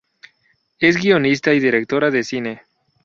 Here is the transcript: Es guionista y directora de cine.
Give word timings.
Es 0.79 0.97
guionista 0.97 1.53
y 1.53 1.59
directora 1.59 2.09
de 2.09 2.23
cine. 2.23 2.63